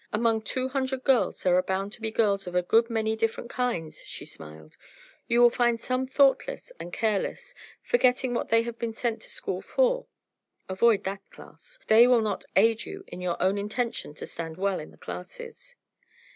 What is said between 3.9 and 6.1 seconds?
and she smiled. "You will find some